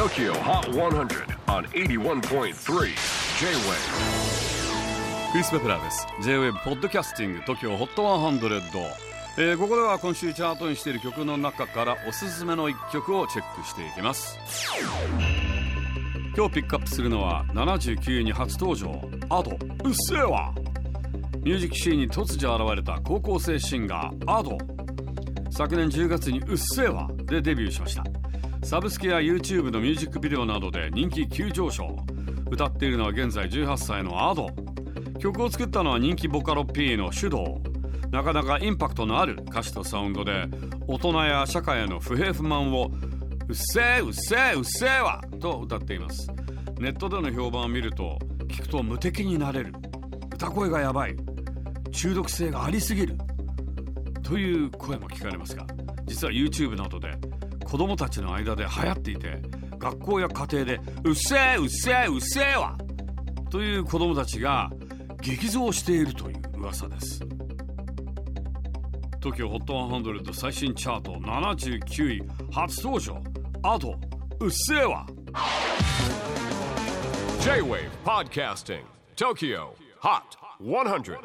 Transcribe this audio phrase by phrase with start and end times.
[0.00, 2.54] TOKYO HOT 100 on 81.3 J-WAVE.
[5.30, 6.06] クリス・ベプラーです。
[6.22, 8.82] J-WAVE ポッドキャスティング TOKYO HOT 100、
[9.36, 14.38] えー、ここでは今週チャートにしている曲の中からおすすめの一曲をチェックしていきます。
[16.34, 19.02] 今日ピックアップするのは79位に初登場。
[19.28, 19.50] アド
[19.84, 20.54] 「うっせぇわ」
[21.44, 24.56] ミュージックシーンに突如現れた高校生シンガーアド
[25.50, 28.02] 昨年10月に「うっせぇわ」でデビューしました。
[28.70, 31.96] サブスクや YouTube のミュージックビデオなどで人気急上昇。
[32.52, 34.46] 歌っているのは現在18歳のアド。
[35.18, 37.60] 曲を作ったのは人気ボカロ P の手動。
[38.12, 40.44] なかなかインパクトのある歌詞とサウンドで
[40.86, 42.92] 大人や社会への不平不満を
[43.48, 46.28] うっせえうっせえうっせえわと歌っています。
[46.78, 49.74] ネットでの評判を見ると聞くと無敵になれる。
[50.32, 51.16] 歌声がやばい。
[51.90, 53.18] 中毒性がありすぎる。
[54.22, 55.66] という声も聞かれますが
[56.06, 57.18] 実は YouTube などで
[57.70, 59.40] 子供たちの間で流行っていて
[59.78, 62.76] 学校や家庭で「うっせえうっせえうっせえわ!」
[63.48, 64.68] という子供たちが
[65.20, 67.20] 激増しているという噂です。
[69.20, 73.22] TOKIOHOT100 最新チャート79位初登場。
[73.62, 73.94] あと
[74.40, 75.06] うっせえわ
[77.42, 78.82] J-WAVE PODCASTING
[79.14, 79.68] TOKYO
[80.00, 80.22] HOT
[80.60, 81.18] 100